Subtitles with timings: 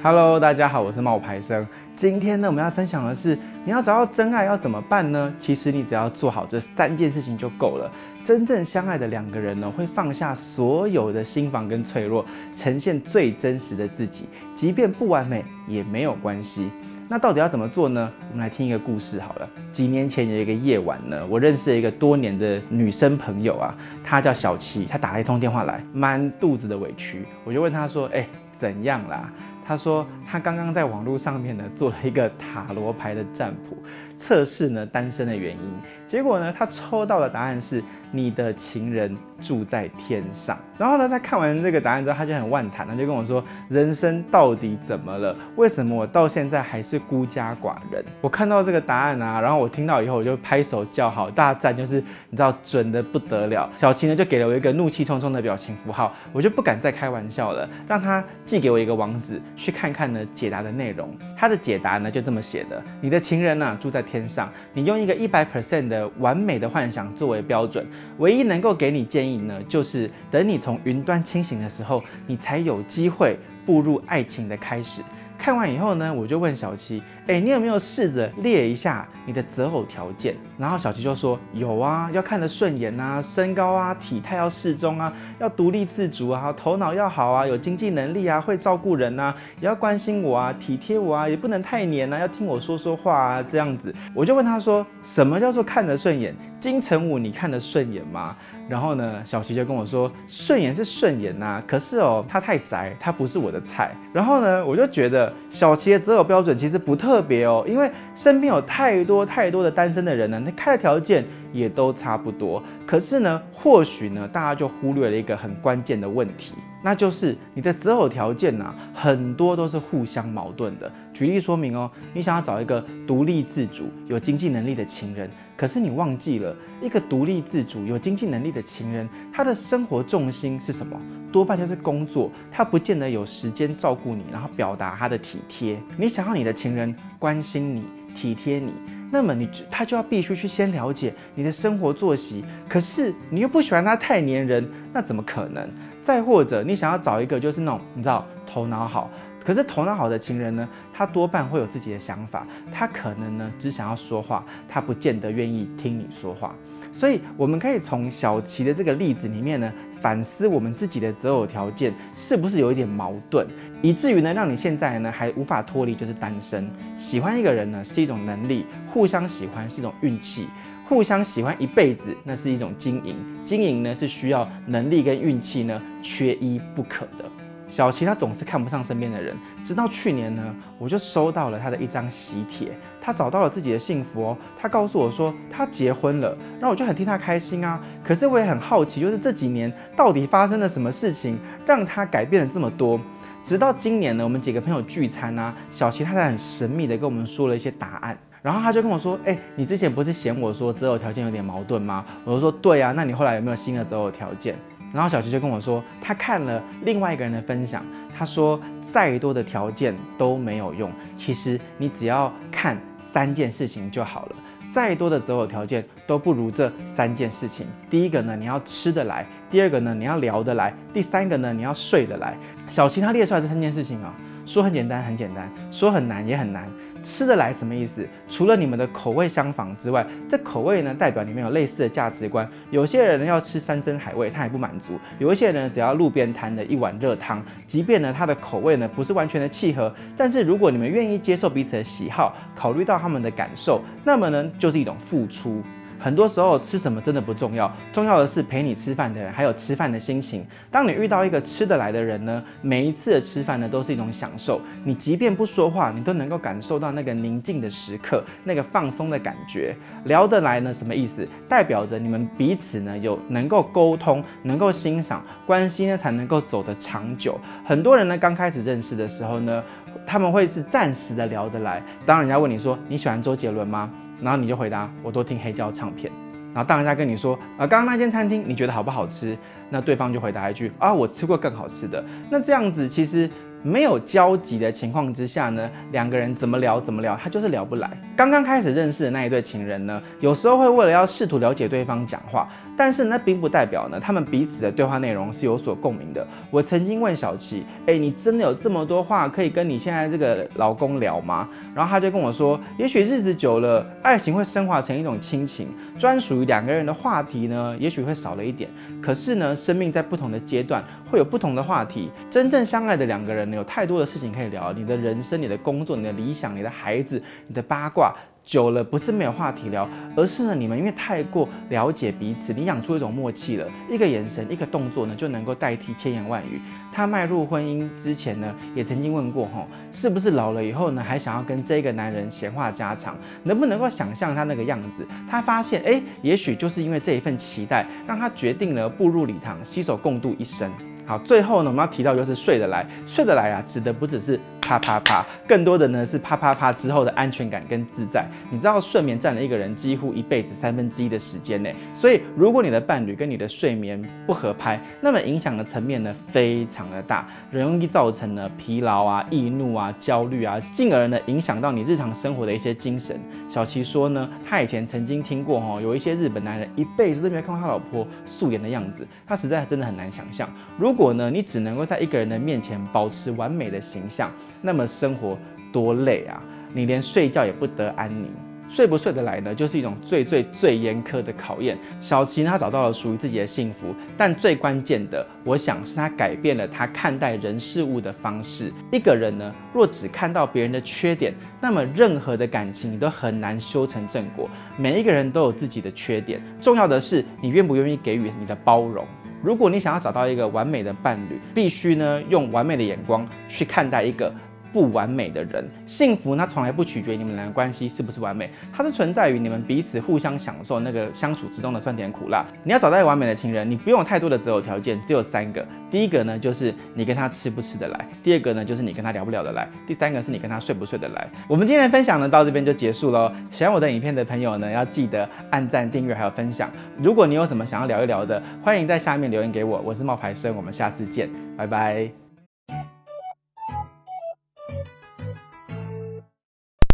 [0.00, 1.66] Hello，大家好，我是冒牌生。
[1.96, 5.34] 今天呢，我们要分享的是，你要找到真爱要怎么办呢？
[5.36, 7.90] 其实你只要做好这三件事情就够了。
[8.22, 12.24] 真正相爱的两个人呢，会放下所有的心防跟脆弱，
[12.54, 16.70] 呈现最真实的自己，即便不完美也没有关系。
[17.08, 18.08] 那到底要怎么做呢？
[18.30, 19.50] 我们来听一个故事好了。
[19.72, 23.74] 几年前有一个夜晚呢，我认识了一个多年的女生朋友啊，
[24.04, 28.24] 她叫小七，她打了一通电话来，满肚子的委屈，我就问她说：“哎，
[28.54, 29.28] 怎样啦？”
[29.68, 33.76] 他说，他刚刚在网络上面呢做了一个塔罗牌的占卜，
[34.18, 35.72] 测试呢单身的原因。
[36.06, 40.58] 结果呢，他抽到的答案是你的情人住在天上。
[40.78, 45.36] 然后呢，他看完这个答案之后，他就很万谈，他就跟我说：“人生到底怎么了？
[45.56, 51.96] 为什么我到现在还是孤家寡人？”我看到这个答案啊，然后我听到以后，我就拍手叫好，大赞，就是
[52.30, 53.68] 你知道准的不得了。
[53.76, 59.38] 小七呢就给了我一个怒气冲冲的表情符号，我就不敢再开玩笑了，让他寄给我一个网址。
[59.54, 75.02] 去看看呢解答的内容，他的解答呢就这么写的：你的情人呢住在天上，你用一个一百 percent 的完美的幻想作为标准，唯一能够给你建议呢，就是等你从云端清醒的时候，你才有机会步入爱情的开始。
[75.38, 80.34] 看完以后呢，我就问小七，哎，你有没有试着列一下你的择偶条件？
[80.58, 93.94] 然后小七就说有啊，要看得顺眼啊，身高啊，体态要适中啊，要独立自主啊，头脑要好啊，有经济能力啊，会照顾人啊，也要关心我啊，体贴我啊，也不能太黏啊，要听我说说话啊，这样子。
[94.12, 96.34] 我就问他说，什么叫做看得顺眼？
[96.60, 98.36] 金城武，你看得顺眼吗？
[98.68, 103.94] 然后呢，小七就跟我说，顺眼是顺眼呐、可是哦，他太宅，他不是我的菜。
[104.12, 112.62] 然后呢，我就觉得小七的择偶标准其实不特别哦，因为身边有太多太多的单身的人呢，他开的条件也都差不多。
[112.86, 116.54] 可是呢，或许呢，大家就忽略了一个很关键的问题。
[116.82, 120.90] 那就是你的择偶条件呐、啊，很多都是互相矛盾的。
[121.12, 130.96] 举例说明哦，你想要找一个独立自主、有经济能力的情人，可是你忘记了一个独立自主、有经济能力的情人，他的生活重心是什么？
[131.32, 135.78] 多半就是工作，他不见得有时间照顾你，然后表达他的体贴。
[135.96, 137.84] 你想要你的情人关心你、
[138.14, 138.72] 体贴你，
[139.10, 142.44] 那么你他就要必须去先了解你的生活作息。
[142.68, 145.68] 可是你又不喜欢他太黏人，那怎么可能？
[146.08, 149.10] 再或者，你想要找一个就是那种你知道头脑好，
[149.44, 156.54] 可是头脑好的情人呢，他多半会有自己的想法，他可能呢只想要说话，他不见得愿意听你说话。
[156.90, 159.70] 所以我们可以从小琪的这个例子里面呢，
[160.00, 163.46] 反思我们自己的择偶条件是不是有一点矛盾，
[163.82, 166.70] 以至于呢让你现在呢还无法脱离就是单身。
[166.96, 170.46] 喜欢一个人呢是一种能力，互相喜欢是一种运气。
[170.88, 173.14] 互相喜欢一辈子，那是一种经营。
[173.44, 177.24] 经营呢是需要能力跟运气呢，缺一不可的。
[177.68, 182.68] 小琪他总是看不上身边的人，直到去年呢，我就收到了他的一张喜帖，
[183.02, 184.38] 他找到了自己的幸福哦。
[184.58, 187.78] 他告诉我说他结婚了，那我就很替他开心啊。
[188.02, 192.98] 可是我也很好奇，就是这几年到底发生了什么事情，让他改变了这么多。
[193.44, 198.18] 直到今年呢，我们几个朋友聚餐啊，小琪他才很神秘的跟我们说了一些答案。
[198.42, 204.54] 然后他就跟我说：“哎、你之前不是嫌我说择偶条件有点矛盾吗？”我就说：“对啊，那你后来有没有新的择偶条件？”
[204.94, 207.84] 然后小琪就跟我说，他看了另外一个人的分享，
[208.16, 208.58] 他说
[208.92, 212.78] ：“再多的条件都没有用，其实你只要看
[213.12, 214.36] 三件事情就好了。
[214.72, 217.66] 再多的择偶条件都不如这三件事情。
[217.90, 222.36] 第一个呢，你要吃得来；第二个呢，你要聊得来；第三个呢，你要睡得来。”
[222.68, 224.14] 小琪他列出来这三件事情啊。
[224.46, 226.66] 说很简单，很简单；说很难，也很难。
[227.02, 228.06] 吃得来什么意思？
[228.28, 232.48] 除了你们的口味相仿之外，这口味呢，代表你们有类似的价值观。
[232.70, 245.62] 有些人要吃山珍海味，他也不满足；有一些人只要路边摊的一碗热汤，即便呢他的口味呢不是完全的契合，但是如果你们愿意接受彼此的喜好，考虑到他们的感受，那么呢就是一种付出。
[245.98, 250.46] 很多时候吃什么真的不重要，重要的是陪你吃饭的人，还有吃饭的心情。
[250.70, 254.60] 当你遇到一个吃得来的人呢，每一次的吃饭呢都是一种享受。
[254.84, 259.74] 你即便不说话，你都能够感受到那个宁静的时刻，那个放松的感觉。
[260.04, 261.26] 聊得来呢，什么意思？
[261.48, 267.38] 代表着你们彼此呢有能够沟通，能够欣赏，关系呢才能够走得长久。
[267.64, 269.62] 很多人呢刚开始认识的时候呢，
[270.06, 271.82] 他们会是暂时的聊得来。
[272.06, 273.90] 当人家问你说你喜欢周杰伦吗？
[274.20, 276.10] 然后你就回答，我都听黑胶唱片。
[276.54, 279.36] 然后当人家跟你说，啊，刚刚那间餐厅你觉得好不好吃？
[279.70, 282.02] 那对方就回答一句，啊，我吃过更好吃的。
[282.30, 283.30] 那这样子其实
[283.62, 287.90] 没有交集的情况之下呢，两个人怎么聊怎么聊，他就是聊不来。
[288.16, 296.26] 刚刚开始认识的那一对情人呢，有时候会为了要试图了解对方讲话，但是那，并不代表呢，他们彼此的对话内容是有所共鸣的。
[296.50, 301.48] 我曾经问小琪，哎，你真的有这么多话可以跟你现在这个老公聊吗？
[301.74, 305.68] 然后他就跟我说，也许日子久了，爱情会升华成一种亲情，
[305.98, 308.68] 专属于两个人的话题呢，也许会少了一点。
[309.00, 312.10] 可是呢，生命在不同的阶段会有不同的话题。
[312.30, 318.14] 真正相爱的两个人有太多的事情可以聊，你的人生、你的工作、你的理想、你的孩子、你的八卦。
[318.44, 319.86] 久了不是没有话题聊，
[320.16, 326.58] 而是呢，你们因为太过了解彼此，你养出一种默契了，一个眼神，一个动作呢，就能够代替千言万语。
[326.90, 333.14] 他迈入婚姻之前呢，也曾经问过吼，是不是老了以后呢，还想要跟这个男人闲话家常？
[333.42, 335.06] 能不能够想象他那个样子？
[335.28, 340.72] 他发现，哎，也许就是因为这一份期待，让他决定了步入礼堂，携手共度一生。
[341.08, 344.38] 好，最后呢，我们要提到就是睡得来，睡得来啊，指的不只是。
[344.60, 348.26] 啪啪啪，更多的呢是啪啪啪之后的安全感跟自在。
[348.50, 363.18] 你知道睡眠占了一个人几乎一辈子三分之一的时间呢，所以如果你的伴侣跟你的睡眠不合拍，那么影响的层面呢非常的大，容易造成呢疲劳啊、易怒啊、焦虑啊，进而呢影响到你日常生活的一些精神。
[363.48, 370.46] 小琪说呢，他以前曾经听过哈，有一些日本男人一辈子都没有看过他老婆素颜的样子，他实在真的很难想象。
[370.76, 375.38] 如果呢你只能够在一个人的面前保持完美的形象，那么生活
[375.72, 376.42] 多累啊！
[376.74, 378.28] 你连睡觉也不得安宁，
[378.68, 379.54] 睡不睡得来呢？
[379.54, 381.78] 就是一种最最最严苛的考验。
[382.00, 388.72] 小琪呢，找到了属于自己的幸福，但最关键的，我想是他改变了他看待人事物的方式。
[388.90, 394.50] 一个人呢，若只看到别人的缺点，那么任何的感情你都很难修成正果。
[394.76, 399.06] 每一个人都有自己的缺点，重要的是你愿不愿意给予你的包容。
[399.42, 404.32] 如果你想要找到一个完美的伴侣，必须呢用完美的眼光去看待一个
[404.72, 412.44] 不完美的人，幸福它从来不取决于你们俩的关系是不是完美，它是存在于你们彼此互相享受那个相处之中的酸甜苦辣。
[412.62, 415.64] 你要找到一个完美的情人，你不用太多的择偶条件，只有三个。
[415.90, 421.28] 第一个呢，就是你跟他吃不吃得来；第二个呢，就是你跟他聊不聊得来；第三个是你跟他睡不睡得来。
[421.48, 423.32] 我们今天的分享呢，到这边就结束喽。
[423.50, 426.70] 喜欢我的影片的朋友呢，要记得按赞、订阅还有分享。
[426.98, 429.80] 如果你有什么想要聊一聊的，欢迎在下面留言给我。
[429.84, 432.27] 我是冒牌生，我们下次见，拜拜。